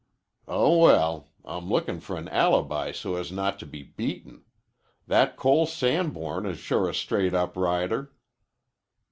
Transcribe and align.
"Oh, 0.47 0.79
well! 0.79 1.29
I'm 1.45 1.69
lookin' 1.69 1.99
for 1.99 2.17
an 2.17 2.27
alibi 2.29 2.91
so 2.91 3.17
as 3.17 3.31
not 3.31 3.59
to 3.59 3.67
be 3.67 3.83
beaten. 3.83 4.43
That 5.05 5.37
Cole 5.37 5.67
Sanborn 5.67 6.47
is 6.47 6.57
sure 6.57 6.89
a 6.89 6.93
straight 6.95 7.35
up 7.35 7.55
rider." 7.55 8.11